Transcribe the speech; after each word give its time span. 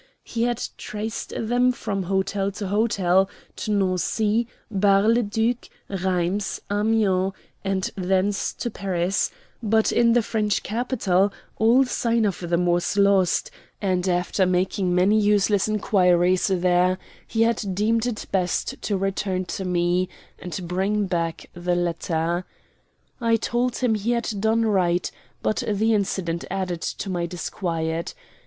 He 0.23 0.45
had 0.45 0.67
traced 0.79 1.31
them 1.37 1.71
from 1.71 2.01
hotel 2.01 2.51
to 2.53 2.69
hotel, 2.69 3.29
to 3.57 3.69
Nancy, 3.69 4.47
Bar 4.71 5.07
le 5.07 5.21
Duc, 5.21 5.69
Rheims, 5.91 6.59
Amiens, 6.71 7.33
and 7.63 7.91
thence 7.95 8.51
to 8.53 8.71
Paris; 8.71 9.29
but 9.61 9.91
in 9.91 10.13
the 10.13 10.23
French 10.23 10.63
capital 10.63 11.31
all 11.57 11.85
sign 11.85 12.25
of 12.25 12.39
them 12.39 12.65
was 12.65 12.97
lost, 12.97 13.51
and 13.79 14.09
after 14.09 14.47
making 14.47 14.95
many 14.95 15.19
useless 15.19 15.67
inquiries 15.67 16.47
there 16.47 16.97
he 17.27 17.43
had 17.43 17.63
deemed 17.75 18.07
it 18.07 18.25
best 18.31 18.81
to 18.81 18.97
return 18.97 19.45
to 19.45 19.63
me 19.63 20.09
and 20.39 20.67
bring 20.67 21.05
back 21.05 21.47
the 21.53 21.75
letter. 21.75 22.43
I 23.21 23.35
told 23.35 23.77
him 23.77 23.93
he 23.93 24.13
had 24.13 24.31
done 24.39 24.65
right, 24.65 25.11
but 25.43 25.61
the 25.71 25.93
incident 25.93 26.43
added 26.49 26.81
to 26.81 27.07
my 27.11 27.27
disquiet. 27.27 28.15